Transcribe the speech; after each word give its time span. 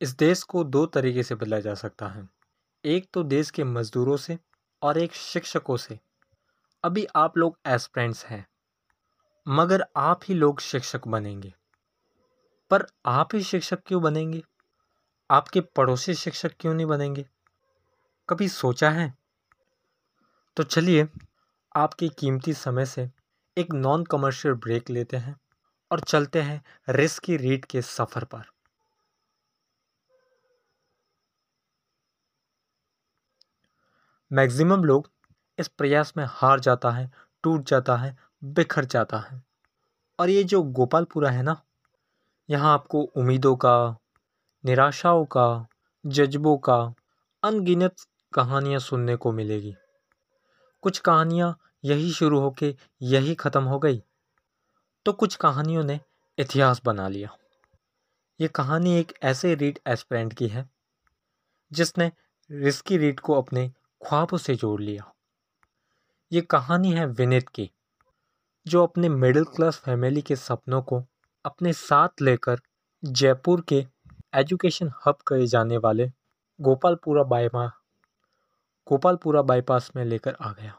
इस 0.00 0.16
देश 0.16 0.42
को 0.42 0.64
दो 0.64 0.86
तरीके 0.86 1.22
से 1.22 1.34
बदला 1.34 1.60
जा 1.60 1.74
सकता 1.74 2.08
है। 2.08 2.28
एक 2.84 3.08
तो 3.14 3.22
देश 3.22 3.50
के 3.50 3.64
मजदूरों 3.64 4.16
से 4.16 4.38
और 4.82 4.98
एक 4.98 5.12
शिक्षकों 5.12 5.76
से। 5.76 5.98
अभी 6.84 7.06
आप 7.16 7.38
लोग 7.38 7.58
एस्प्रेंट्स 7.66 8.24
हैं, 8.26 8.46
मगर 9.48 9.84
आप 9.96 10.20
ही 10.24 10.34
लोग 10.34 10.60
शिक्षक 10.60 11.08
बनेंगे। 11.08 11.54
पर 12.70 12.86
आप 13.06 13.34
ही 13.34 13.42
शिक्षक 13.42 13.78
क्यों 13.86 14.02
बनेंगे? 14.02 14.42
आपके 15.30 15.60
पड़ोसी 15.60 16.14
शिक्षक 16.14 16.52
क्यों 16.60 16.74
नहीं 16.74 16.86
बनेंगे? 16.86 17.26
कभी 18.28 18.48
सोचा 18.48 18.90
है? 18.90 19.14
तो 20.56 20.62
चलिए, 20.62 21.08
आपके 21.76 22.08
कीमती 22.08 22.52
समय 22.52 22.86
से 22.86 23.10
एक 23.58 23.72
नॉन 23.72 24.04
कमर्शियल 24.04 24.54
ब्रेक 24.54 24.90
लेते 24.90 25.16
हैं 25.16 25.36
और 25.90 26.00
चलते 26.00 26.42
हैं 26.42 26.64
रिस्की 26.88 27.36
रीड 27.36 27.64
के 27.64 27.82
सफ़र 27.82 28.24
पर। 28.24 28.55
मैक्सिमम 34.30 34.84
लोग 34.84 35.10
इस 35.58 35.68
प्रयास 35.68 36.12
में 36.16 36.24
हार 36.28 36.60
जाता 36.60 36.90
है, 36.90 37.10
टूट 37.44 37.68
जाता 37.68 37.96
है, 37.96 38.16
बिखर 38.44 38.84
जाता 38.84 39.18
है। 39.20 39.42
और 40.18 40.30
ये 40.30 40.42
जो 40.44 40.62
गोपालपुरा 40.62 41.30
है 41.30 41.42
ना, 41.42 41.60
यहाँ 42.48 42.72
आपको 42.74 43.02
उम्मीदों 43.02 43.54
का, 43.56 43.96
निराशाओं 44.64 45.24
का, 45.26 45.66
जज्बों 46.04 46.56
का, 46.58 46.78
अनगिनत 47.42 48.06
कहानियाँ 48.32 48.80
सुनने 48.80 49.16
को 49.16 49.32
मिलेगी। 49.32 49.74
कुछ 50.82 50.98
कहानियाँ 50.98 51.56
यही 51.84 52.10
शुरू 52.12 52.40
होके 52.40 52.74
यही 53.02 53.34
ख़त्म 53.34 53.62
हो 53.62 53.78
गई 53.78 54.02
तो 55.06 55.12
कुछ 55.12 55.34
कहानियों 55.36 55.82
ने 55.84 55.98
इतिहास 56.38 56.80
बना 56.84 57.08
लिया। 57.08 57.36
ये 58.40 58.48
कहानी 58.48 58.98
एक 58.98 59.12
ऐसे 59.22 59.54
रीड 59.54 59.78
एस्पेरेंट 59.86 60.32
की 60.32 60.48
है, 60.48 60.68
जिसने 61.72 62.10
रिस्की 62.50 62.96
रीड 62.98 63.20
को 63.20 63.34
अपने 63.34 63.70
ख्वाबों 64.02 64.38
से 64.38 64.54
जोड़ 64.54 64.80
लिया। 64.80 65.12
ये 66.32 66.40
कहानी 66.40 66.92
है 66.92 67.06
विनित 67.06 67.48
की, 67.48 67.70
जो 68.66 68.82
अपने 68.82 69.08
मिडिल 69.08 69.44
क्लास 69.44 69.76
फैमिली 69.76 70.22
के 70.22 70.36
सपनों 70.36 70.82
को 70.82 71.02
अपने 71.44 71.72
साथ 71.72 72.22
लेकर 72.22 72.60
जयपुर 73.04 73.60
के 73.60 73.86
एजुकेशन 74.34 74.92
हब 75.06 75.18
कहे 75.26 75.46
जाने 75.46 75.76
वाले 75.76 76.10
गोपालपुरा 76.60 77.22
बाईमा 77.22 77.66
गोपालपुरा 78.86 79.42
बाईपास 79.42 79.90
में 79.96 80.04
लेकर 80.04 80.36
आ 80.40 80.52
गया। 80.52 80.78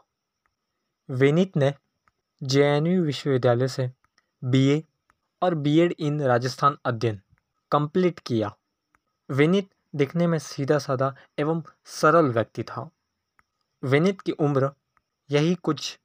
विनीत 1.08 1.56
ने 1.56 1.74
जेएनयू 2.42 3.02
विश्वविद्यालय 3.04 3.68
से 3.68 3.90
बीए 4.42 4.82
और 5.42 5.54
बीएड 5.54 5.94
इन 5.98 6.20
राजस्थान 6.22 6.78
अध्ययन 6.84 7.20
कंप्लीट 7.70 8.18
किया। 8.18 8.56
विनीत 9.30 9.68
दिखने 9.94 10.26
में 10.26 10.38
सीधा 10.38 10.78
साधा 10.78 11.14
एवं 11.38 11.62
सरल 11.84 12.26
व्यक्ति 12.26 12.62
था। 12.62 12.88
विनीत 13.82 14.20
की 14.20 14.32
उम्र 14.32 14.70
यही 15.30 15.54
कुछ 15.54 15.98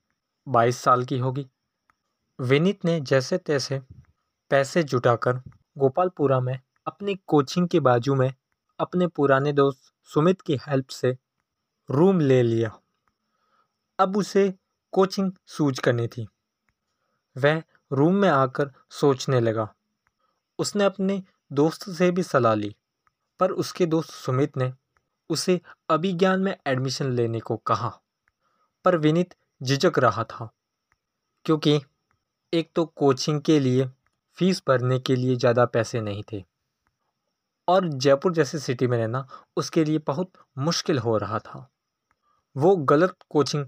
बाईस 0.48 0.78
साल 0.78 1.06
की 1.06 1.18
होगी। 1.18 1.48
विनीत 2.40 2.86
ने 2.86 3.00
जैसे 3.02 3.38
तैसे 3.38 3.82
पैसे 4.50 4.84
जुटाकर 4.84 5.42
गोपालपुरा 5.78 6.40
में 6.40 6.60
अपनी 6.86 7.16
कोचिंग 7.28 7.68
के 7.68 7.80
बाजू 7.80 8.16
में 8.16 8.34
अपने 8.80 9.08
पुराने 9.08 9.54
दोस्त 9.54 9.94
सुमित 10.04 10.42
की 10.42 10.58
हेल्प 10.68 10.88
से 10.88 11.18
रूम 11.90 12.20
ले 12.20 12.44
लिया। 12.44 12.80
अब 14.00 14.18
उसे 14.18 14.54
कोचिंग 14.92 15.32
सूझ 15.46 15.80
करनी 15.80 16.08
थी। 16.08 16.28
वह 17.38 17.64
रूम 17.92 18.16
में 18.16 18.30
आकर 18.30 18.72
सोचने 18.90 19.40
लगा। 19.40 19.74
उसने 20.60 20.84
अपने 20.84 21.24
दोस्त 21.52 21.90
से 21.90 22.12
भी 22.12 22.24
सलाह 22.24 22.54
ली, 22.54 22.76
पर 23.40 23.52
उसके 23.52 23.86
दोस्त 23.86 24.10
सुमित 24.10 24.58
ने 24.58 24.74
उसे 25.34 25.60
अभिज्ञान 25.90 26.42
में 26.42 26.56
एडमिशन 26.68 27.12
लेने 27.12 27.40
को 27.40 27.58
कहा। 27.58 27.90
पर 28.86 28.98
विनीत 28.98 29.36
झिझक 29.62 30.00
रहा 30.00 30.24
था, 30.26 30.50
क्योंकि 31.46 31.80
एक 32.54 32.70
तो 32.76 32.86
कोचिंग 32.88 33.42
के 33.42 33.60
लिए 33.60 33.86
फ़ीस 34.38 34.62
भरने 34.68 35.00
के 35.00 35.16
लिए 35.16 35.36
ज़्यादा 35.36 35.66
पैसे 35.68 36.02
नहीं 36.02 36.24
थे। 36.32 36.44
और 37.68 37.88
जयपुर 37.88 38.34
जैसे 38.34 38.60
सिटी 38.60 38.88
में 38.88 38.98
रहना 38.98 39.28
उसके 39.58 39.84
लिए 39.86 40.00
बहुत 40.08 40.32
मुश्किल 40.60 41.00
हो 41.00 41.18
रहा 41.18 41.40
था। 41.40 41.68
वो 42.56 42.76
गलत 42.86 43.16
कोचिंग 43.30 43.66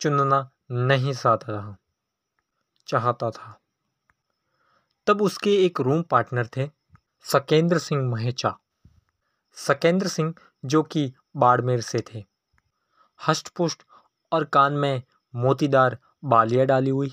चुनना 0.00 0.48
नहीं 0.72 1.12
चाहता 1.14 1.52
था 1.52 1.76
चाहता 2.88 3.30
था। 3.30 3.58
तब 5.06 5.22
उसके 5.22 5.54
एक 5.64 5.80
रूम 5.80 6.02
पार्टनर 6.02 6.48
थे 6.56 6.68
सकेंद्र 7.24 7.78
सिंह 7.78 8.02
महेचा। 8.04 8.54
सकेंद्र 9.58 10.08
सिंह 10.08 10.34
जो 10.64 10.82
कि 10.82 11.12
बाड़मेर 11.36 11.80
से 11.80 12.02
थे। 12.08 12.24
हष्ट 13.20 13.48
पुष्ट 13.48 13.82
और 14.32 14.44
कान 14.44 14.72
में 14.72 15.02
मोतीदार 15.34 15.98
बालियाँ 16.24 16.66
डाली 16.66 16.90
हुई 16.90 17.12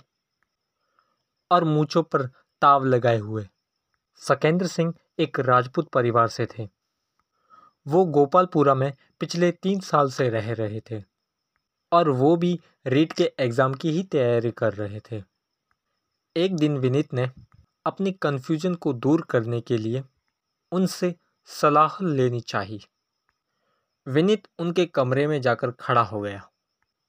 और 1.51 1.63
मूछों 1.63 2.03
पर 2.03 2.25
ताव 2.61 2.85
लगाए 2.85 3.17
हुए। 3.17 3.47
सकेंद्र 4.21 4.67
सिंह 4.67 4.93
एक 5.19 5.39
राजपूत 5.39 5.89
परिवार 5.89 6.27
से 6.27 6.45
थे। 6.47 6.67
वो 7.85 8.03
गोपालपुरा 8.05 8.73
में 8.75 8.91
पिछले 9.19 9.51
तीन 9.53 9.79
साल 9.79 10.09
से 10.11 10.29
रह 10.29 10.51
रहे 10.53 10.81
थे 10.91 11.01
और 11.91 12.09
वो 12.11 12.35
भी 12.35 12.59
रीट 12.85 13.13
के 13.13 13.31
एग्ज़ाम 13.39 13.73
की 13.73 13.91
ही 13.91 14.03
तैयारी 14.03 14.51
कर 14.51 14.73
रहे 14.73 14.99
थे। 15.01 15.21
एक 16.35 16.55
दिन 16.55 16.77
विनीत 16.77 17.13
ने 17.13 17.29
अपनी 17.85 18.11
कन्फ्यूज़न 18.11 18.75
को 18.75 18.93
दूर 18.95 19.21
करने 19.21 19.61
के 19.61 19.77
लिए 19.77 20.03
उनसे 20.71 21.13
सलाह 21.49 21.97
लेनी 22.03 22.39
चाहिए 22.41 22.79
विनीत 24.07 24.47
उनके 24.59 24.85
कमरे 24.85 25.27
में 25.27 25.41
जाकर 25.41 25.71
खड़ा 25.71 26.01
हो 26.01 26.21
गया 26.21 26.49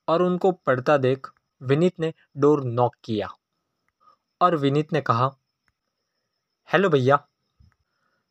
और 0.08 0.22
उनको 0.22 0.52
पढ़ता 0.52 0.96
देख 0.96 1.26
विनीत 1.62 2.00
ने 2.00 2.12
डोर 2.36 2.64
नॉक 2.64 2.96
किया 3.04 3.28
और 4.40 4.56
विनीत 4.56 4.92
ने 4.92 5.00
कहा, 5.00 5.30
हेलो 6.68 6.88
भैया। 6.88 7.28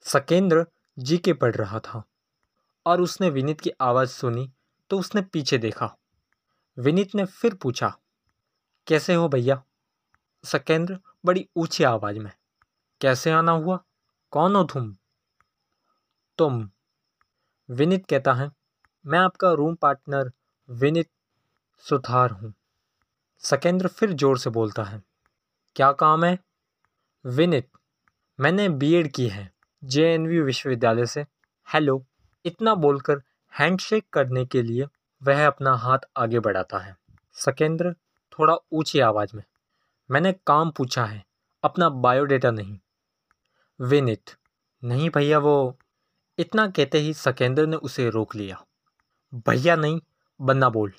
सकेंद्र 0.01 0.65
जी 0.99 1.17
के 1.17 1.33
पढ़ 1.33 1.55
रहा 1.55 1.79
था 1.79 2.03
और 2.85 3.01
उसने 3.01 3.29
विनीत 3.29 3.61
की 3.61 3.71
आवाज़ 3.81 4.09
सुनी 4.09 4.51
तो 4.89 4.99
उसने 4.99 5.21
पीछे 5.21 5.57
देखा। 5.57 5.95
विनीत 6.77 7.15
ने 7.15 7.25
फिर 7.25 7.55
पूछा, 7.55 7.97
कैसे 8.87 9.13
हो 9.13 9.29
भैया? 9.29 9.63
सकेंद्र 10.43 10.99
बड़ी 11.25 11.47
ऊँची 11.55 11.83
आवाज़ 11.83 12.19
में, 12.19 12.31
कैसे 13.01 13.31
आना 13.31 13.51
हुआ? 13.51 13.79
कौन 14.31 14.55
हो 14.55 14.63
तुम? 14.63 14.95
तुम, 16.37 16.69
विनीत 17.69 18.05
कहता 18.05 18.33
है 18.33 18.56
मैं 19.07 19.19
आपका 19.19 19.51
रूम 19.51 19.75
पार्टनर 19.75 20.31
विनीत 20.69 21.07
सुथार 21.85 22.31
हूँ। 22.31 22.53
सकेंद्र 23.43 23.87
फिर 23.87 24.13
ज़ोर 24.13 24.37
से 24.37 24.49
बोलता 24.49 24.83
है, 24.83 25.01
क्या 25.75 25.91
काम 25.91 26.25
है? 26.25 26.37
विनीत, 27.25 27.69
मैंने 28.39 28.67
बीएड 28.71 29.11
की 29.11 29.27
है 29.27 29.49
जे 29.83 30.17
विश्वविद्यालय 30.17 31.05
से। 31.05 31.25
हेलो 31.67 32.03
इतना 32.45 32.75
बोलकर 32.77 33.21
हैंडशेक 33.53 34.05
करने 34.13 34.45
के 34.45 34.61
लिए 34.61 34.87
वह 35.21 35.45
अपना 35.47 35.75
हाथ 35.77 36.09
आगे 36.17 36.39
बढ़ाता 36.41 36.79
है। 36.79 36.95
सकेंद्र 37.35 37.93
थोड़ा 38.33 38.57
ऊँची 38.71 38.99
आवाज़ 39.01 39.35
में, 39.35 39.43
मैंने 40.09 40.33
काम 40.47 40.71
पूछा 40.71 41.05
है, 41.05 41.23
अपना 41.63 41.89
बायोडेटा 41.89 42.51
नहीं। 42.51 42.77
विनित, 43.79 44.37
नहीं 44.83 45.09
भैया, 45.09 45.39
वो 45.39 45.77
इतना 46.37 46.67
कहते 46.67 46.97
ही 46.97 47.13
सकेंद्र 47.15 47.67
ने 47.67 47.77
उसे 47.77 48.09
रोक 48.09 48.35
लिया। 48.35 48.63
भैया 49.33 49.75
नहीं, 49.75 49.99
बन्ना 50.39 50.69
बोल। 50.69 50.93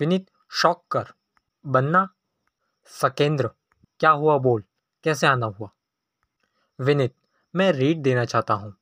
विनीत, 0.00 0.26
शौक 0.52 0.84
कर। 0.90 1.12
बन्ना, 1.64 2.08
सकेंद्र, 2.90 3.50
क्या 4.00 4.10
हुआ 4.10 4.36
बोल, 4.38 4.62
कैसे 5.04 5.26
आना 5.26 5.46
हुआ? 5.46 5.68
विनीत, 6.78 7.14
मैं 7.54 7.70
रीड 7.72 8.02
देना 8.02 8.24
चाहता 8.24 8.54
हूँ, 8.54 8.74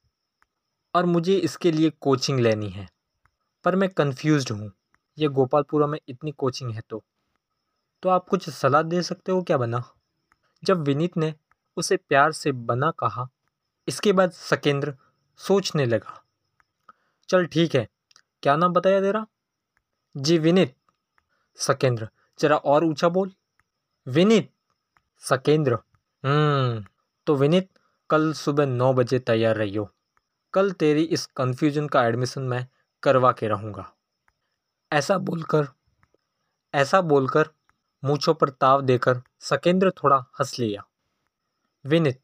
और 0.94 1.06
मुझे 1.06 1.36
इसके 1.36 1.72
लिए 1.72 1.90
कोचिंग 1.90 2.40
लेनी 2.40 2.70
है, 2.70 2.88
पर 3.64 3.76
मैं 3.76 3.88
कंफ्यूज्ड 3.88 4.52
हूँ, 4.52 4.70
ये 5.18 5.28
गोपालपुरा 5.28 5.86
में 5.86 5.98
इतनी 6.08 6.32
कोचिंग 6.32 6.70
है 6.70 6.82
तो। 6.90 7.02
तो 8.02 8.08
आप 8.08 8.28
कुछ 8.28 8.48
सलाह 8.50 8.82
दे 8.82 9.02
सकते 9.02 9.32
हो 9.32 9.42
क्या 9.42 9.56
बना 9.56 9.82
जब 10.62 10.82
विनीत 10.82 11.16
ने 11.16 11.34
उसे 11.76 11.96
प्यार 11.98 12.32
से 12.32 12.52
बना 12.52 12.90
कहा, 12.90 13.28
इसके 13.88 14.12
बाद 14.12 14.30
सकेंद्र 14.30 14.94
सोचने 15.40 15.86
लगा। 15.86 16.22
चल 17.28 17.46
ठीक 17.46 17.74
है 17.74 17.86
क्या 18.42 18.56
नाम 18.56 18.72
बताया 18.72 19.00
तेरा? 19.00 19.26
जी, 20.16 20.38
विनीत 20.38 20.74
सकेंद्र। 21.56 22.08
जरा 22.40 22.56
और 22.56 22.84
ऊँचा 22.84 23.08
बोल। 23.08 23.32
विनीत 24.08 24.52
सकेंद्र। 25.18 25.78
हम्म 26.24 26.84
तो 27.26 27.34
विनीत, 27.34 27.68
कल 28.10 28.32
सुबह 28.32 28.66
नौ 28.66 28.92
बजे 28.92 29.18
तैयार 29.18 29.56
रहियो। 29.56 29.90
कल 30.54 30.72
तेरी 30.72 31.02
इस 31.02 31.26
कन्फ्यूज़न 31.26 31.88
का 31.88 32.04
एडमिशन 32.04 32.42
मैं 32.42 32.68
करवा 33.02 33.32
के 33.32 33.48
रहूँगा। 33.48 33.92
ऐसा 34.92 35.18
बोलकर 35.18 35.68
ऐसा 36.74 37.00
बोलकर 37.00 37.48
मूछों 38.04 38.34
पर 38.34 38.48
ताव 38.48 38.80
देकर 38.80 39.22
सकेंद्र 39.40 39.90
थोड़ा 39.90 40.16
हंस 40.16 40.58
लिया। 40.58 40.84
विनित, 41.86 42.20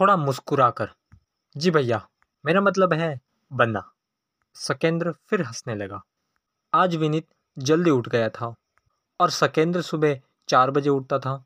थोड़ा 0.00 0.16
मुस्कुराकर, 0.16 0.88
जी 1.56 1.70
भैया, 1.70 2.08
मेरा 2.44 2.60
मतलब 2.60 2.92
है, 2.92 3.20
बनना। 3.52 3.92
सकेंद्र 4.56 5.12
फिर 5.12 5.42
हंसने 5.42 5.74
लगा। 5.74 6.00
आज 6.72 6.94
विनीत 6.96 7.26
जल्दी 7.58 7.90
उठ 7.90 8.08
गया 8.08 8.28
था 8.28 8.54
और 9.20 9.30
सकेंद्र 9.30 9.82
सुबह 9.82 10.20
चार 10.48 10.70
बजे 10.70 10.90
उठता 10.90 11.18
था 11.18 11.44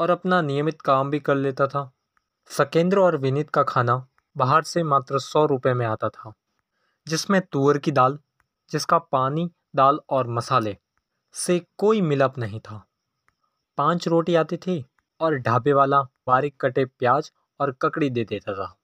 और 0.00 0.10
अपना 0.10 0.40
नियमित 0.42 0.82
काम 0.82 1.10
भी 1.10 1.20
कर 1.20 1.34
लेता 1.34 1.66
था। 1.66 1.90
सकेंद्र 2.50 2.98
और 2.98 3.16
विनीत 3.16 3.50
का 3.50 3.62
खाना 3.62 4.06
बाहर 4.36 4.62
से 4.62 4.82
मात्र 4.82 5.18
सौ 5.18 5.44
रुपये 5.46 5.74
में 5.74 5.86
आता 5.86 6.08
था, 6.08 6.32
जिसमें 7.06 7.40
तुअर 7.42 7.78
की 7.78 7.92
दाल, 7.92 8.18
जिसका 8.70 8.98
पानी, 8.98 9.50
दाल 9.76 10.00
और 10.10 10.28
मसाले 10.28 10.76
से 11.32 11.66
कोई 11.78 12.00
मिलाप 12.00 12.38
नहीं 12.38 12.60
था। 12.60 12.82
पाँच 13.78 14.08
रोटी 14.08 14.34
आती 14.34 14.56
थी 14.56 14.84
और 15.20 15.36
ढाबे 15.36 15.72
वाला 15.72 16.02
बारीक 16.02 16.56
कटे 16.60 16.84
प्याज 16.84 17.32
और 17.60 17.72
ककड़ी 17.72 18.10
दे 18.10 18.24
देता 18.24 18.54
था। 18.54 18.74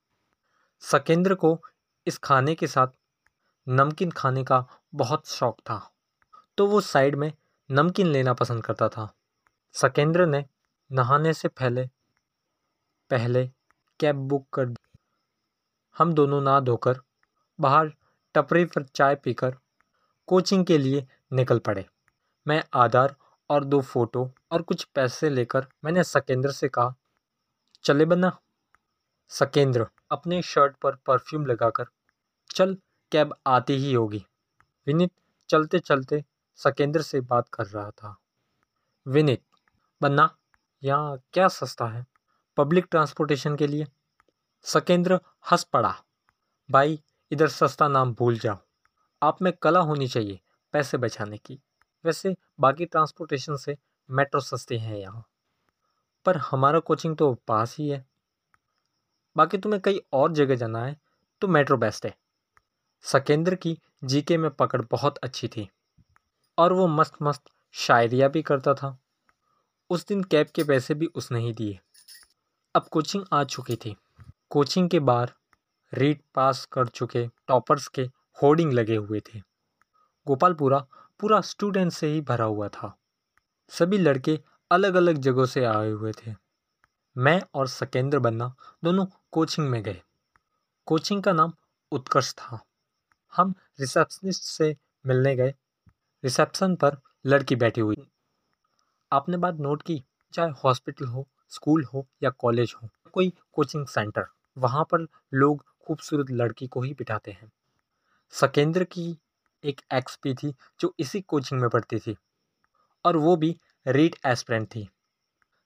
सकेंद्र 0.81 1.35
को 1.35 1.59
इस 2.07 2.19
खाने 2.19 2.55
के 2.55 2.67
साथ 2.67 2.87
नमकीन 3.67 4.11
खाने 4.11 4.45
का 4.45 4.65
बहुत 4.95 5.29
शौक 5.29 5.61
था। 5.61 5.79
तो 6.59 6.67
वो 6.67 6.81
साइड 6.81 7.15
में 7.17 7.33
नमकीन 7.71 8.07
लेना 8.07 8.33
पसंद 8.33 8.65
करता 8.65 8.89
था। 8.89 9.09
सकेंद्र 9.75 10.27
ने 10.27 10.45
नहाने 10.91 11.33
से 11.35 11.49
पहले 11.49 11.87
पहले 13.11 13.47
कैब 14.01 14.17
बुक 14.29 14.49
कर 14.53 14.67
दी। 14.67 14.99
हम 15.97 16.13
दोनों 16.13 16.41
नहा 16.41 16.61
धोकर 16.61 17.01
बाहर 17.59 17.93
टपरी 18.35 18.65
पर 18.65 18.83
चाय 18.85 19.15
पीकर 19.15 19.57
कोचिंग 20.29 20.65
के 20.67 20.79
लिए 20.79 21.07
निकल 21.33 21.59
पड़े। 21.59 21.87
मैं 22.47 22.63
आधार 22.75 23.15
और 23.51 23.65
दो 23.65 23.81
फ़ोटो 23.81 24.31
और 24.53 24.63
कुछ 24.63 24.85
पैसे 24.85 25.31
लेकर 25.31 25.67
मैंने 25.85 26.05
सकेंद्र 26.05 26.51
से 26.51 26.69
कहा, 26.69 26.95
चले 27.85 28.05
बना 28.05 28.37
सकेंद्र 29.31 29.87
अपने 30.11 30.41
शर्ट 30.43 30.77
पर 30.77 30.95
परफ्यूम 30.97 31.47
लगाकर, 31.47 31.85
चल 32.51 32.77
कैब 33.15 33.37
आती 33.47 33.73
ही 33.73 33.93
होगी। 33.93 34.27
विनीत 34.87 35.11
चलते 35.49 35.79
चलते 35.79 36.25
सकेंद्र 36.57 37.03
से 37.03 37.21
बात 37.21 37.49
कर 37.49 37.67
रहा 37.67 37.91
था। 37.91 38.17
विनीत, 39.07 39.43
बन्ना, 40.03 40.37
यहाँ 40.83 41.23
क्या 41.33 41.49
सस्ता 41.49 41.87
है? 41.87 42.07
पब्लिक 42.57 42.87
ट्रांसपोर्टेशन 42.91 43.57
के 43.57 43.67
लिए? 43.67 43.87
सकेंद्र 44.63 45.21
हंस 45.51 45.65
पड़ा। 45.65 45.95
भाई, 46.71 47.03
इधर 47.31 47.49
सस्ता 47.49 47.89
नाम 47.89 48.15
भूल 48.15 48.39
जाओ। 48.39 48.57
आप 49.23 49.43
में 49.43 49.53
कला 49.53 49.81
होनी 49.81 50.09
चाहिए 50.09 50.41
पैसे 50.73 50.97
बचाने 50.97 51.39
की। 51.39 51.61
वैसे 52.05 52.37
बाकी 52.61 52.87
ट्रांसपोर्टेशन 52.87 53.57
से 53.57 53.79
मेट्रो 54.11 54.41
सस्ते 54.41 54.79
हैं 54.79 54.97
यहाँ। 54.97 55.29
पर 56.25 56.37
हमारा 56.37 56.79
कोचिंग 56.79 57.17
तो 57.17 57.35
पास 57.35 57.77
ही 57.79 57.89
है। 57.89 58.07
बाकी 59.37 59.59
तुम्हें 59.59 59.83
कई 59.83 60.01
और 60.13 60.33
जगह 60.33 60.55
जाना 60.55 60.85
है 60.85 61.01
तो 61.41 61.49
मेट्रो 61.49 61.77
बेस्ट 61.77 62.07
है। 62.07 62.24
सकेंद्र 63.05 63.55
की 63.55 63.79
जीके 64.05 64.37
में 64.37 64.51
पकड़ 64.51 64.83
बहुत 64.91 65.19
अच्छी 65.19 65.49
थी। 65.49 65.71
और 66.59 66.73
वो 66.73 66.87
मस्त 66.87 67.15
मस्त 67.23 67.43
शायरिया 67.73 68.29
भी 68.29 68.43
करता 68.43 68.75
था। 68.75 68.99
उस 69.91 70.07
दिन 70.07 70.25
कैब 70.25 70.47
के 70.47 70.65
पैसे 70.65 70.95
भी 70.95 71.07
उसने 71.07 71.41
ही 71.41 71.53
दिए। 71.53 71.81
अब 72.75 72.89
कोचिंग 72.89 73.25
आ 73.33 73.45
चुकी 73.45 73.77
थी। 73.77 73.97
कोचिंग 74.51 74.91
के 74.91 75.01
बाहर 75.01 75.33
रीट 75.95 76.23
पास 76.35 76.65
कर 76.65 76.87
चुके 76.87 77.27
टॉपर्स 77.27 77.89
के 77.89 78.03
होर्डिंग 78.43 78.73
लगे 78.73 78.97
हुए 78.97 79.21
थे। 79.21 79.39
गोपालपुरा 80.27 80.87
पूरा 81.21 81.41
स्टूडेंट 81.41 81.93
से 81.93 82.07
ही 82.07 82.21
भरा 82.21 82.45
हुआ 82.45 82.69
था। 82.69 82.99
सभी 83.69 83.99
लड़के 83.99 84.41
अलग 84.71 84.95
अलग 84.95 85.17
जगहों 85.17 85.47
से 85.47 85.65
आए 85.65 85.91
हुए 85.91 86.13
थे। 86.13 86.35
मैं 87.17 87.43
और 87.55 87.69
सकेंद्र 87.69 88.19
बन्ना 88.19 88.55
दोनों 88.85 89.07
कोचिंग 89.33 89.69
में 89.69 89.83
गए। 89.83 90.03
कोचिंग 90.87 91.23
का 91.23 91.33
नाम 91.33 91.53
उत्कर्ष 91.93 92.35
था। 92.35 92.65
हम 93.37 93.55
रिसेप्शनिस्ट 93.81 94.43
से 94.43 94.77
मिलने 95.07 95.35
गए। 95.37 95.55
रिसेप्शन 96.25 96.75
पर 96.77 96.97
लड़की 97.27 97.57
बैठी 97.57 97.81
हुई। 97.81 98.07
आपने 99.13 99.37
बात 99.37 99.55
नोट 99.55 99.83
की, 99.83 100.05
चाहे 100.33 100.51
हॉस्पिटल 100.65 101.07
हो, 101.07 101.27
स्कूल 101.49 101.85
हो 101.85 102.07
या 102.23 102.31
कॉलेज 102.31 102.75
हो, 102.83 102.89
कोई 103.13 103.33
कोचिंग 103.53 103.87
सेंटर, 103.87 104.27
वहाँ 104.59 104.85
पर 104.85 105.07
लोग 105.35 105.65
खूबसूरत 105.87 106.31
लड़की 106.31 106.67
को 106.67 106.83
ही 106.83 106.93
बिठाते 106.95 107.31
हैं। 107.31 107.53
सकेंद्र 108.31 108.85
की 108.85 109.17
एक 109.65 109.81
एक्स 109.93 110.17
पी 110.17 110.35
थी 110.35 110.55
जो 110.81 110.95
इसी 110.99 111.21
कोचिंग 111.21 111.61
में 111.61 111.71
पढ़ती 111.71 111.99
थी, 111.99 112.17
और 113.05 113.17
वो 113.17 113.37
भी 113.37 113.57
रीट 113.87 114.17
एस्परेंट 114.27 114.67
थी। 114.67 114.89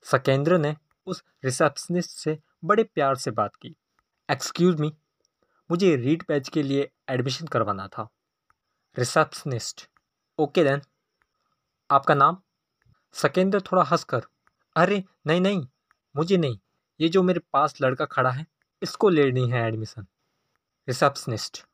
सकेंद्र 0.02 0.58
ने 0.58 0.76
उस 1.06 1.22
रिसेप्शनिस्ट 1.44 2.10
से 2.10 2.38
बड़े 2.64 2.84
प्यार 2.84 3.16
से 3.16 3.30
बात 3.30 3.56
की। 3.56 3.74
एक्सक्यूज़ 4.30 4.76
मी 4.76 4.92
मुझे 5.70 5.96
रीड 5.96 6.24
बैच 6.28 6.48
के 6.48 6.62
लिए 6.62 6.92
एडमिशन 7.08 7.46
करवाना 7.46 7.88
था। 7.88 8.08
रिसेप्शनिस्ट। 8.98 9.90
Okay 10.38 10.64
then. 10.64 10.80
आपका 11.90 12.14
नाम? 12.14 12.42
सकेंद्र 13.12 13.60
थोड़ा 13.60 13.82
हंसकर। 13.82 14.22
अरे, 14.76 15.04
नहीं 15.26 15.40
नहीं, 15.40 15.66
मुझे 16.16 16.36
नहीं। 16.36 16.58
ये 17.00 17.08
जो 17.08 17.22
मेरे 17.22 17.40
पास 17.52 17.82
लड़का 17.82 18.04
खड़ा 18.04 18.30
है, 18.30 18.46
इसको 18.82 19.08
लेनी 19.08 19.50
है 19.50 19.62
एडमिशन। 19.62 20.02
रिसेप्शनिस्ट। 20.88 21.64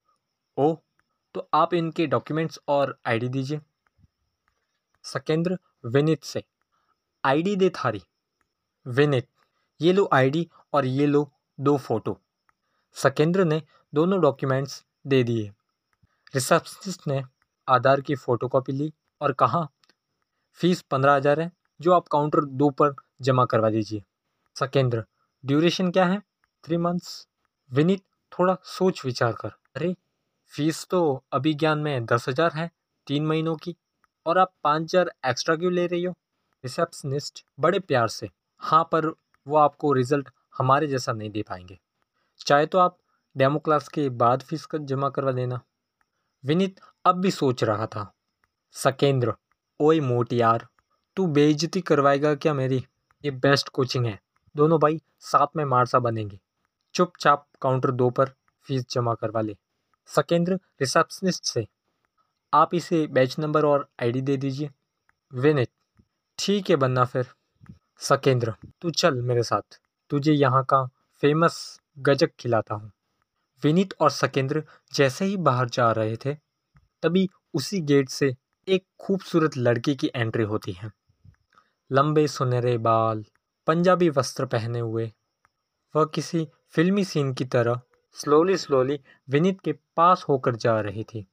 ओ 0.56 0.76
तो 1.34 1.50
आप 1.54 1.74
इनके 1.74 2.06
डॉक्यूमेंट्स 2.06 2.60
और 2.68 3.00
आईडी 3.06 3.28
दीजिए। 3.28 3.60
सकेंद्र, 5.02 5.58
विनित 5.86 6.24
से। 6.24 6.44
आईडी 7.24 7.56
दे 7.56 7.70
थारी। 7.70 8.02
विनित, 8.86 9.28
ये 9.80 9.92
लो 9.92 10.08
आईडी 10.12 10.50
और 10.72 10.84
ये 10.84 11.06
लो 11.06 11.32
दो 11.60 11.78
फ़ोटो। 11.78 12.20
सकेंद्र 12.92 13.44
ने 13.44 13.62
दोनों 13.94 14.20
डॉक्यूमेंट्स 14.20 14.82
दे 15.06 15.22
दिए। 15.24 15.50
रिसेप्शनिस्ट 16.34 17.06
ने 17.08 17.22
आधार 17.68 18.00
की 18.00 18.14
फ़ोटोकॉपी 18.14 18.72
ली 18.72 18.92
और 19.20 19.32
कहा, 19.32 19.66
फ़ीस 20.60 20.80
पंद्रह 20.82 21.14
हज़ार 21.14 21.40
है, 21.40 21.50
जो 21.80 21.92
आप 21.92 22.08
काउंटर 22.08 22.44
दो 22.44 22.70
पर 22.70 22.94
जमा 23.22 23.44
करवा 23.44 23.70
दीजिए। 23.70 24.02
सकेंद्र 24.56 25.04
ड्यूरेशन 25.44 25.90
क्या 25.90 26.04
है? 26.04 26.20
थ्री 26.64 26.76
मंथ्स 26.76 27.26
विनीत, 27.70 28.02
थोड़ा 28.32 28.56
सोच 28.64 29.04
विचार 29.04 29.32
कर। 29.32 29.48
अरे, 29.76 29.94
फ़ीस 30.52 30.86
तो 30.90 31.22
अभिज्ञान 31.32 31.78
में 31.78 32.04
दस 32.06 32.28
हज़ार 32.28 32.52
है, 32.54 32.70
तीन 33.06 33.26
महीनों 33.26 33.56
की। 33.56 33.76
और 34.26 34.38
आप 34.38 34.52
पाँच 34.64 34.82
हज़ार 34.84 35.12
एक्स्ट्रा 35.26 35.56
क्यों 35.56 35.72
ले 35.72 35.86
रही 35.86 36.04
हो? 36.04 36.14
रिसेप्शनिस्ट 36.64 37.44
बड़े 37.60 37.78
प्यार 37.78 38.08
से 38.08 38.30
हाँ 38.62 38.82
पर 38.92 39.06
वो 39.46 39.56
आपको 39.56 39.92
रिज़ल्ट 39.92 40.28
हमारे 40.58 40.86
जैसा 40.86 41.12
नहीं 41.12 41.30
दे 41.30 41.42
पाएँगे। 41.42 41.78
चाहे 42.40 42.66
तो 42.66 42.78
आप 42.78 42.96
डेमो 43.36 43.58
क्लास 43.58 43.88
के 43.88 44.08
बाद 44.08 44.42
फ़ीस 44.42 44.66
का 44.66 44.78
जमा 44.78 45.08
करवा 45.08 45.32
देना। 45.32 45.60
विनीत 46.44 46.80
अब 47.04 47.20
भी 47.20 47.30
सोच 47.30 47.64
रहा 47.64 47.86
था। 47.86 48.14
सकेंद्र, 48.72 49.34
ओए 49.80 50.00
मोट 50.00 50.32
यार, 50.32 50.66
तू 51.16 51.26
बेइज्जती 51.26 51.80
करवाएगा 51.80 52.34
क्या 52.34 52.54
मेरी? 52.54 52.86
ये 53.24 53.30
बेस्ट 53.30 53.68
कोचिंग 53.68 54.06
है। 54.06 54.20
दोनों 54.56 54.80
भाई 54.80 55.00
साथ 55.20 55.46
में 55.56 55.64
मारसा 55.64 55.98
बनेंगे। 55.98 56.40
चुपचाप 56.94 57.46
काउंटर 57.62 57.90
दो 57.90 58.10
पर 58.10 58.28
फ़ीस 58.62 58.86
जमा 58.90 59.14
करवा 59.14 59.40
ले। 59.40 59.56
सकेंद्र 60.06 60.54
रिसेप्शनिस्ट 60.80 61.44
से, 61.44 61.66
आप 62.52 62.74
इसे 62.74 63.06
बैच 63.06 63.38
नंबर 63.38 63.64
और 63.64 63.88
आईडी 64.02 64.20
दे 64.20 64.36
दीजिए। 64.36 64.70
विनित, 65.34 65.70
ठीक 66.38 66.70
है 66.70 66.76
बनना 66.76 67.04
फिर। 67.04 67.26
सकेंद्र, 67.98 68.54
तू 68.80 68.90
चल 68.90 69.22
मेरे 69.22 69.42
साथ। 69.42 69.80
तुझे 70.10 70.32
यहाँ 70.32 70.64
का 70.64 70.84
फ़ेमस 71.20 71.80
गजक 71.98 72.30
खिलाता 72.38 72.74
हूँ। 72.74 72.92
विनीत 73.64 73.94
और 74.00 74.10
सकेंद्र 74.10 74.62
जैसे 74.94 75.24
ही 75.24 75.36
बाहर 75.36 75.68
जा 75.68 75.92
रहे 75.92 76.16
थे, 76.16 76.34
तभी 77.02 77.28
उसी 77.54 77.80
गेट 77.80 78.08
से 78.08 78.36
एक 78.68 78.86
खूबसूरत 79.00 79.56
लड़की 79.56 79.96
की 79.96 80.10
एंट्री 80.14 80.44
होती 80.44 80.72
है। 80.72 80.92
लंबे 81.92 82.28
सुनहरे 82.28 82.78
बाल, 82.78 83.24
पंजाबी 83.66 84.10
वस्त्र 84.10 84.46
पहने 84.46 84.78
हुए, 84.78 85.12
वह 85.96 86.04
किसी 86.04 86.48
फिल्मी 86.70 87.04
सीन 87.04 87.34
की 87.34 87.44
तरह 87.44 87.80
स्लोली 88.12 88.56
स्लोली 88.56 89.00
विनीत 89.28 89.60
के 89.60 89.72
पास 89.72 90.26
होकर 90.28 90.56
जा 90.56 90.80
रही 90.80 91.04
थी। 91.04 91.26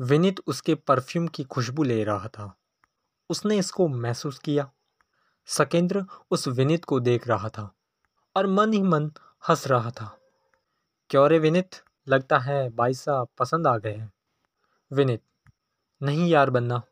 विनीत 0.00 0.40
उसके 0.46 0.74
परफ्यूम 0.74 1.26
की 1.26 1.44
खुशबू 1.44 1.82
ले 1.82 2.04
रहा 2.04 2.28
था। 2.28 2.56
उसने 3.30 3.58
इसको 3.58 3.88
महसूस 3.88 4.38
किया। 4.38 4.70
सकेंद्र 5.46 6.04
उस 6.30 6.48
विनीत 6.48 6.84
को 6.84 7.00
देख 7.00 7.28
रहा 7.28 7.48
था 7.48 7.74
और 8.36 8.46
मन 8.46 8.72
ही 8.72 8.82
मन 8.82 9.12
हंस 9.48 9.66
रहा 9.66 9.90
था। 9.90 10.18
क्यों 11.10 11.28
रे 11.28 11.38
विनित 11.38 11.76
लगता 12.08 12.38
है 12.38 12.70
भाई 12.70 12.94
साहब 12.94 13.28
पसंद 13.38 13.66
आ 13.66 13.76
गए 13.78 13.92
हैं। 13.92 14.12
विनित, 14.90 15.20
नहीं 16.02 16.28
यार 16.28 16.50
बनना, 16.50 16.82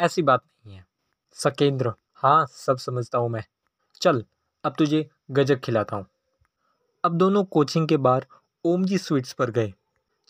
ऐसी 0.00 0.22
बात 0.22 0.42
नहीं 0.66 0.76
है। 0.76 0.86
सकेंद्र 1.32 1.92
हाँ 2.14 2.46
सब 2.46 2.76
समझता 2.76 3.18
हूँ 3.18 3.28
मैं। 3.28 3.44
चल, 4.00 4.24
अब 4.64 4.74
तुझे 4.78 5.08
गजक 5.30 5.60
खिलाता 5.60 5.96
हूँ। 5.96 6.06
अब 7.04 7.18
दोनों 7.18 7.44
कोचिंग 7.44 7.88
के 7.88 7.96
बाहर 7.96 8.26
ओम 8.64 8.84
जी 8.84 8.98
स्वीट्स 8.98 9.32
पर 9.32 9.50
गए, 9.50 9.72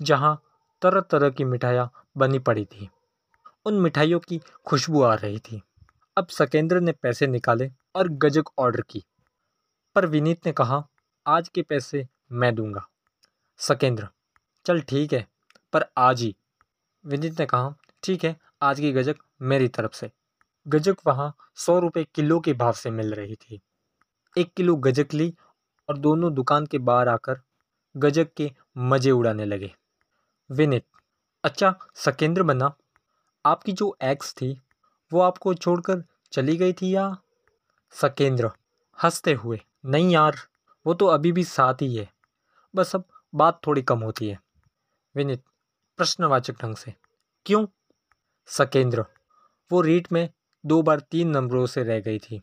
जहाँ 0.02 0.42
तरह 0.82 1.00
तरह 1.00 1.30
की 1.30 1.44
मिठाइयाँ 1.44 1.90
बनी 2.16 2.38
पड़ी 2.38 2.64
थी। 2.64 2.88
उन 3.66 3.74
मिठाइयों 3.74 4.20
की 4.20 4.40
खुशबू 4.66 5.02
आ 5.02 5.14
रही 5.14 5.38
थी। 5.38 5.62
अब 6.16 6.26
सकेंद्र 6.26 6.80
ने 6.80 6.92
पैसे 6.92 7.26
निकाले 7.26 7.70
और 7.96 8.08
गजक 8.08 8.48
ऑर्डर 8.58 8.80
की। 8.80 9.04
पर 9.94 10.06
विनीत 10.06 10.46
ने 10.46 10.52
कहा, 10.52 10.88
आज 11.26 11.48
के 11.48 11.62
पैसे 11.62 12.06
मैं 12.32 12.54
दूँगा। 12.54 12.88
सकेंद्र। 13.58 14.08
चल 14.66 14.80
ठीक 14.80 15.12
है, 15.12 15.28
पर 15.72 15.84
आज 15.98 16.20
ही। 16.20 16.36
विनीत 17.06 17.40
ने 17.40 17.46
कहा, 17.46 17.74
ठीक 18.02 18.24
है, 18.24 18.36
आज 18.62 18.80
की 18.80 18.92
गजक 18.92 19.16
मेरी 19.42 19.68
तरफ़ 19.68 19.92
से। 19.92 20.10
गजक 20.68 20.96
वहाँ 21.06 21.36
सौ 21.54 21.78
रुपये 21.78 22.06
किलो 22.14 22.40
के 22.40 22.52
भाव 22.52 22.72
से 22.72 22.90
मिल 22.90 23.14
रही 23.14 23.34
थी। 23.34 23.60
एक 24.38 24.52
किलो 24.54 24.76
गजक 24.76 25.14
ली 25.14 25.34
और 25.88 25.98
दोनों 25.98 26.34
दुकान 26.34 26.66
के 26.66 26.78
बाहर 26.78 27.08
आकर 27.08 27.40
गजक 27.96 28.34
के 28.36 28.52
मज़े 28.78 29.10
उड़ाने 29.10 29.44
लगे। 29.44 29.74
विनित 30.50 30.84
अच्छा 31.44 31.74
सकेंद्र 31.94 32.42
बना 32.42 32.74
आपकी 33.46 33.72
जो 33.72 33.96
एक्स 34.02 34.34
थी, 34.34 34.62
वो 35.12 35.20
आपको 35.20 35.54
छोड़कर 35.54 36.04
चली 36.32 36.56
गई 36.56 36.72
थी 36.72 36.94
या? 36.94 37.16
सकेंद्र, 37.90 38.50
हँसते 39.02 39.32
हुए, 39.32 39.60
नहीं 39.84 40.10
यार, 40.10 40.36
वो 40.86 40.94
तो 40.94 41.06
अभी 41.06 41.32
भी 41.32 41.44
साथ 41.44 41.74
ही 41.74 41.96
है। 41.96 42.12
बस 42.74 42.94
अब 42.96 43.04
बात 43.34 43.60
थोड़ी 43.66 43.82
कम 43.82 44.02
होती 44.02 44.28
है। 44.28 44.38
विनित 45.14 45.42
प्रश्नवाचक 45.98 46.60
ढंग 46.62 46.76
से, 46.76 46.94
क्यों? 47.46 47.66
सकेंद्र, 48.48 49.04
वो 49.70 49.80
रीट 49.80 50.12
में 50.12 50.28
दो 50.64 50.82
बार 50.82 51.00
तीन 51.00 51.28
नंबरों 51.28 51.66
से 51.66 51.82
रह 51.82 52.00
गई 52.00 52.18
थी 52.18 52.42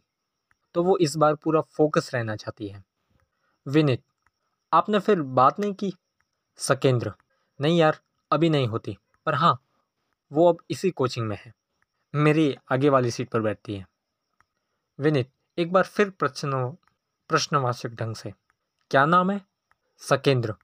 तो 0.75 0.83
वो 0.83 0.97
इस 0.97 1.15
बार 1.15 1.35
पूरा 1.35 1.61
फोकस 1.61 2.09
रहना 2.13 2.35
चाहती 2.35 2.67
है। 2.67 2.83
विनित, 3.65 4.03
आपने 4.73 4.99
फिर 4.99 5.21
बात 5.21 5.59
नहीं 5.59 5.73
की? 5.73 5.93
सकेंद्र, 6.59 7.13
नहीं 7.59 7.77
यार, 7.79 7.99
अभी 8.31 8.49
नहीं 8.49 8.67
होती, 8.67 8.97
पर 9.25 9.33
हाँ 9.33 9.57
वो 10.31 10.47
अब 10.49 10.61
इसी 10.69 10.91
कोचिंग 10.91 11.27
में 11.27 11.37
है, 11.37 11.53
मेरी 12.13 12.55
आगे 12.71 12.89
वाली 12.89 13.11
सीट 13.11 13.29
पर 13.29 13.41
बैठती 13.41 13.75
है। 13.75 13.85
विनित 14.99 15.31
एक 15.57 15.71
बार 15.71 15.83
फिर 15.83 16.09
प्रश्न, 16.09 16.77
प्रश्नवाचक 17.29 17.89
ढंग 17.91 18.15
से, 18.15 18.33
क्या 18.91 19.05
नाम 19.05 19.31
है? 19.31 19.41
सकेंद्र 20.01 20.55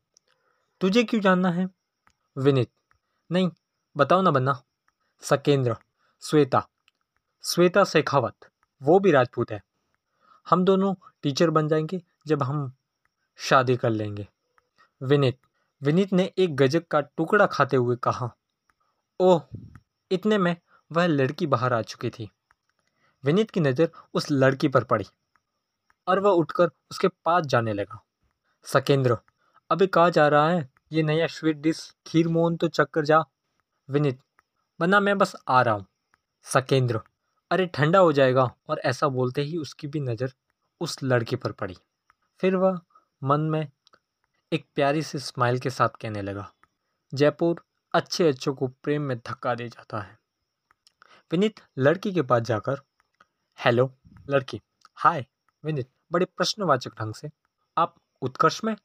तुझे 0.81 1.03
क्यों 1.03 1.21
जानना 1.21 1.49
है? 1.49 1.69
विनित। 2.37 2.69
नहीं, 3.31 3.51
बताओ 3.97 4.21
ना 4.21 4.31
बन्ना। 4.31 4.63
सकेंद्र। 5.21 5.75
श्वेता। 6.21 6.67
श्वेता 7.43 7.83
शेखावत। 7.83 8.35
वो 8.83 8.99
भी 8.99 9.11
राजपूत 9.11 9.51
है। 9.51 9.63
हम 10.49 10.65
दोनों 10.65 10.93
टीचर 11.21 11.49
बन 11.49 11.67
जाएँगे 11.67 12.01
जब 12.27 12.43
हम 12.43 12.73
शादी 13.35 13.77
कर 13.77 13.89
लेंगे। 13.89 14.27
विनीत। 15.01 15.37
विनीत 15.81 16.13
ने 16.13 16.33
एक 16.37 16.55
गजक 16.55 16.87
का 16.87 17.01
टुकड़ा 17.01 17.45
खाते 17.45 17.77
हुए 17.77 17.95
कहा, 17.95 18.35
ओह, 19.19 19.41
इतने 20.11 20.37
में 20.37 20.57
वह 20.91 21.05
लड़की 21.05 21.47
बाहर 21.47 21.73
आ 21.73 21.81
चुकी 21.81 22.09
थी। 22.09 22.31
विनीत 23.23 23.51
की 23.51 23.59
नज़र 23.59 23.89
उस 24.13 24.27
लड़की 24.31 24.67
पर 24.67 24.83
पड़ी 24.83 25.05
और 26.07 26.19
वह 26.19 26.31
उठकर 26.31 26.69
उसके 26.91 27.07
पास 27.07 27.45
जाने 27.45 27.73
लगा। 27.73 28.03
सकेंद्र। 28.63 29.17
अभी 29.69 29.87
कहा 29.87 30.09
जा 30.09 30.27
रहा 30.27 30.49
है? 30.49 30.69
ये 30.91 31.03
नया 31.03 31.27
स्वीट 31.27 31.57
डिश 31.57 31.79
खीर 32.07 32.27
मोहन 32.27 32.55
तो 32.57 32.67
चक्कर 32.69 33.05
जा। 33.05 33.23
विनित 33.89 34.19
बना 34.79 34.99
मैं 34.99 35.17
बस 35.17 35.35
आ 35.47 35.61
रहा 35.61 35.73
हूँ। 35.73 35.85
सकेंद्र, 36.45 36.99
अरे 37.51 37.65
ठंडा 37.67 37.99
हो 37.99 38.11
जाएगा। 38.13 38.43
और 38.69 38.79
ऐसा 38.85 39.07
बोलते 39.09 39.41
ही 39.41 39.57
उसकी 39.57 39.87
भी 39.87 39.99
नज़र 39.99 40.33
उस 40.81 40.97
लड़के 41.03 41.35
पर 41.35 41.51
पड़ी। 41.51 41.75
फिर 42.39 42.55
वह 42.55 42.79
मन 43.21 43.41
में 43.41 43.67
एक 44.51 44.65
प्यारी 44.75 45.01
सी 45.01 45.19
स्माइल 45.19 45.59
के 45.59 45.69
साथ 45.69 45.97
कहने 46.01 46.21
लगा, 46.21 46.51
जयपुर 47.13 47.63
अच्छे 47.93 48.27
अच्छों 48.27 48.53
को 48.53 48.67
प्रेम 48.67 49.01
में 49.01 49.17
धक्का 49.19 49.55
दे 49.55 49.67
जाता 49.69 49.99
है। 49.99 50.17
विनीत, 51.31 51.59
लड़की 51.77 52.11
के 52.13 52.21
पास 52.21 52.41
जाकर, 52.43 52.81
हेलो, 53.59 53.91
लड़की। 54.29 54.61
हाय, 54.97 55.25
विनीत, 55.63 55.89
बड़े 56.11 56.25
प्रश्नवाचक 56.27 56.99
ढंग 56.99 57.13
से। 57.13 57.29
आप 57.77 57.95
उत्कर्ष 58.21 58.63
में? 58.63 58.75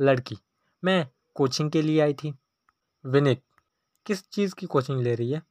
लड़की। 0.00 0.36
मैं 0.84 1.08
कोचिंग 1.34 1.70
के 1.70 1.82
लिए 1.82 2.00
आई 2.00 2.14
थी। 2.14 2.38
विनित, 3.06 3.42
किस 4.06 4.28
चीज़ 4.28 4.54
की 4.54 4.66
कोचिंग 4.66 5.02
ले 5.02 5.14
रही 5.14 5.32
है? 5.32 5.42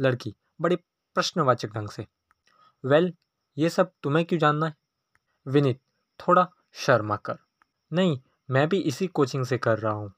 लड़की, 0.00 0.34
बड़े 0.60 0.76
प्रश्नवाचक 1.14 1.68
ढंग 1.68 1.88
से। 1.88 2.06
वेल, 2.84 3.14
ये 3.58 3.68
सब 3.68 3.92
तुम्हें 4.02 4.26
क्यों 4.26 4.40
जानना 4.40 4.66
है? 4.66 4.74
विनित, 5.46 5.80
थोड़ा 6.20 6.50
शर्मा 6.72 7.16
कर। 7.16 7.38
नहीं, 7.92 8.20
मैं 8.50 8.68
भी 8.68 8.78
इसी 8.78 9.06
कोचिंग 9.06 9.44
से 9.44 9.58
कर 9.58 9.78
रहा 9.78 9.92
हूँ। 9.92 10.12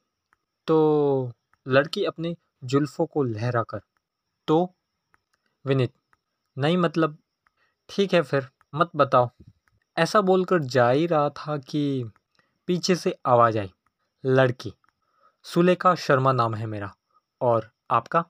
तो 0.66 1.32
लड़की 1.68 2.04
अपने 2.04 2.36
जुल्फ़ों 2.64 3.06
को 3.06 3.22
लहरा 3.22 3.62
कर 3.62 3.80
तो? 4.48 4.76
विनित, 5.66 5.94
नहीं 6.58 6.76
मतलब 6.76 7.18
ठीक 7.88 8.14
है 8.14 8.22
फिर, 8.22 8.48
मत 8.74 8.90
बताओ। 8.96 9.30
ऐसा 9.98 10.20
बोलकर 10.20 10.62
जा 10.62 10.90
ही 10.90 11.06
रहा 11.06 11.30
था 11.30 11.58
कि 11.58 12.10
पीछे 12.66 12.96
से 12.96 13.14
आवाज़ 13.26 13.58
आई, 13.58 13.72
लड़की, 14.24 14.72
सुलेखा 15.42 15.94
शर्मा 15.94 16.32
नाम 16.32 16.54
है 16.54 16.66
मेरा 16.66 16.94
और 17.40 17.70
आपका? 17.90 18.24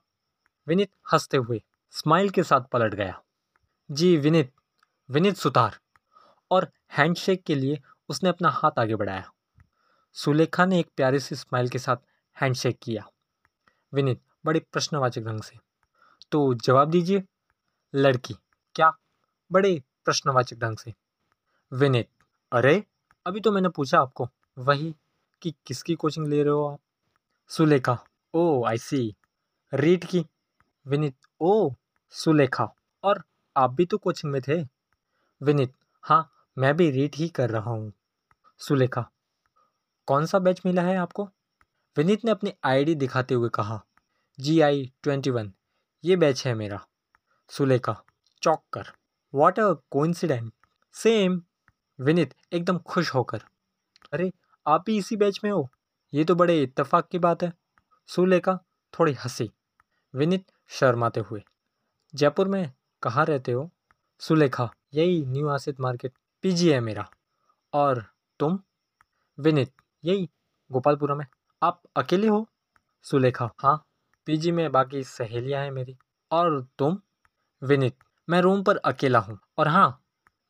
विनीत 0.67 0.91
हँसते 1.13 1.37
हुए 1.37 1.61
स्माइल 1.91 2.29
के 2.29 2.43
साथ 2.43 2.61
पलट 2.61 2.93
गया। 2.93 3.21
जी, 3.91 4.17
विनीत 4.17 4.53
विनीत 5.09 5.35
सुतार 5.35 5.79
और 6.51 6.71
हैंडशेक 6.91 7.43
के 7.43 7.55
लिए 7.55 7.81
उसने 8.09 8.29
अपना 8.29 8.49
हाथ 8.49 8.71
आगे 8.79 8.95
बढ़ाया। 8.95 9.31
सुलेखा 10.13 10.65
ने 10.65 10.79
एक 10.79 10.89
प्यारे 10.97 11.19
से 11.19 11.35
स्माइल 11.35 11.69
के 11.69 11.79
साथ 11.79 11.97
हैंडशेक 12.41 12.79
किया। 12.83 13.07
विनीत 13.93 14.21
बड़े 14.45 14.59
प्रश्नवाचक 14.59 15.21
ढंग 15.21 15.41
से 15.41 15.57
तो 16.31 16.53
जवाब 16.53 16.89
दीजिए, 16.89 17.23
लड़की, 17.95 18.33
क्या? 18.75 18.97
बड़े 19.51 19.83
प्रश्नवाचक 20.05 20.57
ढंग 20.57 20.77
से, 20.77 20.93
विनीत, 21.73 22.09
अरे 22.51 22.83
अभी 23.27 23.39
तो 23.39 23.51
मैंने 23.51 23.69
पूछा 23.69 23.99
आपको, 23.99 24.29
वही 24.57 24.95
कि 25.41 25.53
किसकी 25.65 25.95
कोचिंग 25.95 26.27
ले 26.27 26.43
रहे 26.43 26.53
हो 26.53 26.67
आप? 26.67 26.79
सुलेखा। 27.47 28.03
ओ 28.33 28.65
आई 28.65 28.77
सी 28.77 29.15
रीट 29.73 30.05
की। 30.05 30.25
विनीत। 30.87 31.15
ओ 31.41 31.71
सुलेखा। 32.09 32.75
और 33.03 33.23
आप 33.57 33.71
भी 33.71 33.85
तो 33.85 33.97
कोचिंग 33.97 34.31
में 34.31 34.41
थे। 34.41 34.63
विनीत। 35.41 35.73
हाँ 36.03 36.31
मैं 36.57 36.77
भी 36.77 36.91
रीट 36.91 37.15
ही 37.15 37.29
कर 37.29 37.49
रहा 37.49 37.71
हूँ। 37.71 37.93
सुलेखा। 38.57 39.11
कौन 40.07 40.25
सा 40.25 40.39
बैच 40.39 40.61
मिला 40.65 40.81
है 40.81 40.97
आपको? 40.97 41.29
विनीत 41.97 42.25
ने 42.25 42.31
अपनी 42.31 42.53
आईडी 42.63 42.95
दिखाते 42.95 43.35
हुए 43.35 43.49
कहा 43.49 43.85
जी 44.39 44.61
आई 44.61 44.91
ट्वेंटी 45.03 45.29
वन 45.29 45.53
ये 46.03 46.15
बैच 46.15 46.47
है 46.47 46.53
मेरा। 46.53 46.87
सुलेखा। 47.49 48.03
चौक 48.41 48.63
कर। 48.73 48.83
What 49.33 49.59
a 49.59 49.73
coincident 49.73 50.53
same 50.93 51.41
Vineet 51.99 52.33
एकदम 52.53 52.77
खुश 52.77 53.13
होकर, 53.13 53.39
अरे, 54.13 54.31
आप 54.67 54.83
भी 54.85 54.97
इसी 54.97 55.15
बैच 55.15 55.39
में 55.43 55.51
हो? 55.51 55.69
ये 56.13 56.23
तो 56.23 56.35
बड़े 56.35 56.61
इत्तेफाक 56.63 57.07
की 57.07 57.19
बात 57.19 57.43
है। 57.43 57.53
सुलेखा 58.07 58.59
थोड़ी 58.93 59.13
हँसी। 59.13 59.51
विनीत 60.15 60.45
शर्माते 60.67 61.19
हुए, 61.19 61.43
जयपुर 62.15 62.47
में 62.47 62.73
कहाँ 63.03 63.25
रहते 63.25 63.51
हो? 63.51 63.69
सुलेखा, 64.19 64.71
यही 64.93 65.25
न्यू 65.25 65.47
आसित 65.47 65.79
मार्केट, 65.79 66.13
पीजी 66.41 66.71
है 66.71 66.79
मेरा। 66.79 67.09
और 67.73 68.05
तुम? 68.39 68.59
विनीत, 69.39 69.73
यही 70.05 70.29
गोपालपुरा 70.71 71.15
में। 71.15 71.25
आप 71.63 71.81
अकेले 71.95 72.27
हो? 72.27 72.47
सुलेखा 73.03 73.49
हाँ 73.59 73.85
पीजी 74.25 74.51
में 74.51 74.71
बाकी 74.71 75.03
सहेलियाँ 75.03 75.63
हैं 75.63 75.71
मेरी। 75.71 75.97
और 76.31 76.67
तुम? 76.79 76.99
विनीत, 77.63 77.97
मैं 78.29 78.41
रूम 78.41 78.63
पर 78.63 78.77
अकेला 78.77 79.19
हूँ। 79.19 79.39
और 79.57 79.67
हाँ 79.67 80.06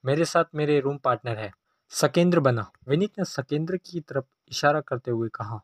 मेरे 0.08 0.26
साथ 0.26 0.44
मेरे 0.56 0.80
रूम 0.80 0.98
पार्टनर 0.98 1.38
है। 1.38 1.52
सकेंद्र 1.90 2.40
बना। 2.40 2.72
विनीत 2.88 3.12
ने 3.20 3.26
सकेंद्र 3.26 3.78
की 3.78 4.00
तरफ़ 4.00 4.26
इशारा 4.50 4.82
करते 4.82 5.12
हुए 5.12 5.30
कहा, 5.30 5.60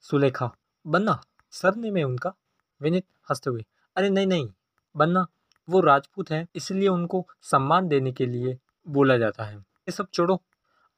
सुलेखा, 0.00 0.56
बन्ना, 0.86 1.20
सरने 1.50 1.90
में 1.90 2.04
उनका? 2.04 2.34
विनीत 2.80 3.04
हँसते 3.30 3.50
हुए, 3.50 3.64
अरे 3.96 4.10
नहीं 4.10 4.26
नहीं, 4.26 4.48
बन्ना, 4.96 5.26
वो 5.68 5.80
राजपूत 5.80 6.30
हैं, 6.30 6.46
इसलिए 6.54 6.88
उनको 6.88 7.26
सम्मान 7.42 7.88
देने 7.88 8.12
के 8.12 8.26
लिए 8.26 8.58
बोला 8.88 9.18
जाता 9.18 9.44
है। 9.44 9.56
ये 9.56 9.90
सब 9.90 10.08
छोड़ो। 10.12 10.42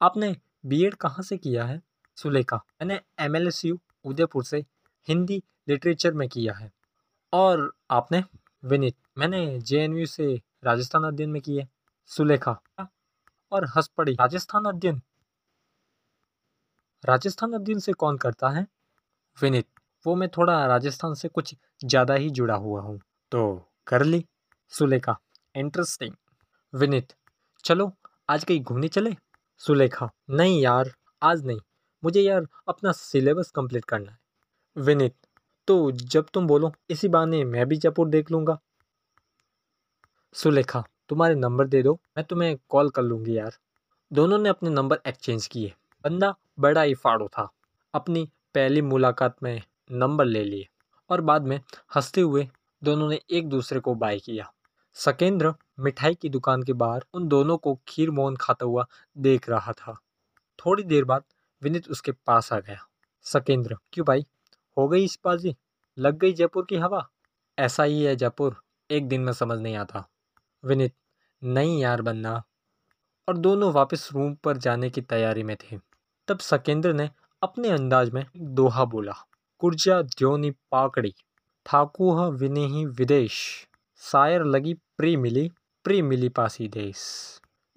आपने 0.01 0.35
बीएड 0.65 0.95
कहाँ 0.95 1.23
से 1.23 1.37
किया 1.37 1.65
है? 1.65 1.81
सुलेखा, 2.15 2.57
मैंने 2.57 3.01
M 3.19 3.35
L 3.35 3.47
S 3.47 3.65
U 3.65 3.79
Udaipur 4.05 4.43
से 4.43 4.65
हिंदी 5.07 5.43
लिटरेचर 5.67 6.13
में 6.13 6.29
किया 6.29 6.53
है। 6.53 6.71
और 7.33 7.73
आपने, 7.91 8.23
विनीत, 8.65 8.95
मैंने 9.17 9.59
जे 9.59 9.83
एन 9.83 9.97
यू 9.97 10.05
से 10.05 10.41
राजस्थान 10.63 11.03
अध्ययन 11.03 11.29
में 11.29 11.41
किया 11.41 11.63
है। 11.63 11.76
सुलेखा 12.11 12.51
और 13.51 13.65
हंस 13.65 13.87
पड़ी। 13.97 14.13
राजस्थान 14.13 14.65
अध्ययन। 14.65 15.01
राजस्थान 17.03 17.53
अध्ययन 17.53 17.79
से 17.79 17.93
कौन 17.93 18.17
करता 18.17 18.49
है? 18.49 18.65
विनीत। 19.37 19.65
वो 20.05 20.15
मैं 20.15 20.29
थोड़ा 20.29 20.65
राजस्थान 20.65 21.13
से 21.13 21.27
कुछ 21.27 21.55
ज़्यादा 21.85 22.13
ही 22.13 22.29
जुड़ा 22.29 22.55
हुआ 22.55 22.81
हूँ। 22.81 22.99
तो 23.31 23.71
कर 23.87 24.03
ली। 24.03 24.25
सुलेखा। 24.69 25.17
इंटरेस्टिंग 25.55 26.13
विनीत। 26.73 27.13
चलो, 27.63 27.91
आज 28.29 28.43
कहीं 28.43 28.61
घूमने 28.61 28.87
चले? 28.87 29.15
सुलेखा। 29.57 30.09
नहीं 30.29 30.61
यार, 30.61 30.91
आज 31.21 31.45
नहीं। 31.45 31.59
मुझे 32.03 32.21
यार 32.21 32.47
अपना 32.67 32.91
सिलेबस 32.91 33.51
कंप्लीट 33.51 33.85
करना 33.85 34.11
है। 34.11 34.17
विनीत। 34.75 35.15
तो 35.67 35.91
जब 35.91 36.25
तुम 36.33 36.47
बोलो, 36.47 36.71
इसी 36.89 37.07
बहाने 37.07 37.43
मैं 37.45 37.65
भी 37.67 37.77
जयपुर 37.77 38.09
देख 38.09 38.31
लूँगा। 38.31 38.57
सुलेखा। 40.35 40.83
तुम्हारे 41.09 41.35
नंबर 41.35 41.67
दे 41.67 41.83
दो, 41.83 41.99
मैं 42.17 42.25
तुम्हें 42.25 42.57
कॉल 42.69 42.89
कर 42.89 43.01
लूँगी 43.01 43.37
यार। 43.37 43.57
दोनों 44.13 44.37
ने 44.37 44.49
अपने 44.49 44.69
नंबर 44.69 44.99
एक्सचेंज 45.07 45.47
किए। 45.47 45.73
बंदा 46.03 46.35
बड़ा 46.59 46.81
ही 46.81 46.93
फाड़ो 46.93 47.27
था। 47.27 47.51
अपनी 47.93 48.29
पहली 48.55 48.81
मुलाकात 48.81 49.35
में 49.43 49.61
नंबर 49.91 50.25
ले 50.25 50.43
लिए 50.43 50.67
और 51.09 51.21
बाद 51.21 51.41
में 51.41 51.61
हँसते 51.95 52.21
हुए 52.21 52.49
दोनों 52.83 53.09
ने 53.09 53.21
एक 53.31 53.49
दूसरे 53.49 53.79
को 53.79 53.95
बाय 53.95 54.19
किया। 54.19 54.53
सकेंद्र 54.93 55.53
मिठाई 55.79 56.15
की 56.15 56.29
दुकान 56.29 56.63
के 56.63 56.73
बाहर 56.73 57.05
उन 57.13 57.27
दोनों 57.27 57.57
को 57.57 57.79
खीर 57.87 58.11
मोहन 58.11 58.35
खाता 58.35 58.65
हुआ 58.65 58.85
देख 59.17 59.49
रहा 59.49 59.73
था। 59.73 59.99
थोड़ी 60.59 60.83
देर 60.83 61.05
बाद 61.05 61.23
विनीत 61.63 61.89
उसके 61.89 62.11
पास 62.11 62.53
आ 62.53 62.59
गया। 62.59 62.87
सकेंद्र, 63.23 63.77
क्यों 63.93 64.05
भाई? 64.05 64.25
हो 64.77 64.87
गई 64.87 65.03
इस 65.03 65.19
बाजी? 65.25 65.55
लग 65.97 66.17
गई 66.17 66.33
जयपुर 66.33 66.65
की 66.69 66.75
हवा? 66.75 67.09
ऐसा 67.59 67.83
ही 67.83 68.03
है 68.03 68.15
जयपुर। 68.15 68.63
एक 68.91 69.07
दिन 69.07 69.21
में 69.21 69.33
समझ 69.33 69.59
नहीं 69.59 69.75
आता। 69.75 70.09
विनीत, 70.63 70.93
नहीं 71.41 71.79
यार 71.81 72.01
बनना। 72.01 72.41
और 73.27 73.37
दोनों 73.37 73.71
वापस 73.73 74.09
रूम 74.13 74.33
पर 74.35 74.57
जाने 74.57 74.89
की 74.89 75.01
तैयारी 75.03 75.43
में 75.43 75.55
थे। 75.57 75.77
तब 76.27 76.39
सकेंद्र 76.39 76.93
ने 76.93 77.09
अपने 77.41 77.69
अंदाज 77.69 78.09
में 78.09 78.25
दोहा 78.37 78.85
बोला 78.85 79.13
कुर्जा 79.61 80.01
द्योनी 80.01 80.51
पाकड़ी 80.71 81.13
ठाकुह 81.65 82.25
विनेही 82.33 82.85
विदेश 82.87 83.33
शायर 84.01 84.43
लगी 84.45 84.73
प्री 84.97 85.15
मिली 85.17 85.49
प्री 85.85 86.01
मिली 86.01 86.29
पासी 86.29 86.67
देश। 86.67 86.99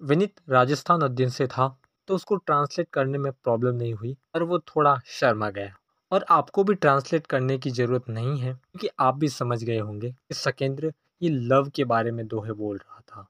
विनित 0.01 0.41
राजस्थान 0.49 1.01
अध्ययन 1.01 1.29
से 1.29 1.47
था 1.47 1.67
तो 2.07 2.15
उसको 2.15 2.35
ट्रांसलेट 2.37 2.87
करने 2.93 3.17
में 3.17 3.31
प्रॉब्लम 3.33 3.75
नहीं 3.75 3.93
हुई 3.93 4.15
और 4.35 4.43
वो 4.43 4.59
थोड़ा 4.67 4.99
शर्मा 5.09 5.49
गया। 5.49 5.75
और 6.11 6.25
आपको 6.29 6.63
भी 6.63 6.73
ट्रांसलेट 6.75 7.27
करने 7.27 7.57
की 7.57 7.69
ज़रूरत 7.71 8.09
नहीं 8.09 8.39
है, 8.39 8.53
क्योंकि 8.53 8.89
आप 8.99 9.15
भी 9.15 9.29
समझ 9.29 9.63
गए 9.63 9.77
होंगे 9.79 10.11
कि 10.11 10.33
सकेंद्र 10.33 10.93
ये 11.21 11.29
लव 11.29 11.69
के 11.69 11.83
बारे 11.83 12.11
में 12.11 12.27
दोहे 12.27 12.51
बोल 12.51 12.77
रहा 12.77 12.99
था। 12.99 13.27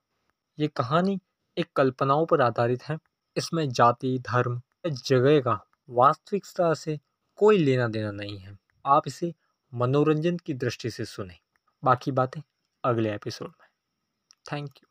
ये 0.60 0.68
कहानी 0.68 1.20
एक 1.58 1.74
कल्पनाओं 1.76 2.26
पर 2.26 2.42
आधारित 2.42 2.84
है। 2.84 2.98
इसमें 3.38 3.70
जाति, 3.70 4.20
धर्म, 4.20 4.62
जगह 4.88 5.42
का 5.42 5.66
वास्तविकता 5.90 6.74
से 6.74 7.00
कोई 7.36 7.58
लेना 7.58 7.88
देना 7.88 8.12
नहीं 8.12 8.38
है। 8.38 8.58
आप 8.86 9.08
इसे 9.08 9.34
मनोरंजन 9.74 10.38
की 10.38 10.54
दृष्टि 10.54 10.92
से 10.92 11.06
सुने। 11.06 11.38
बाकी 11.84 12.12
बातें 12.12 12.42
अगले 12.84 13.16
एपिसोड 13.16 13.48
में। 13.48 13.68
Thank 14.52 14.70
you. 14.78 14.91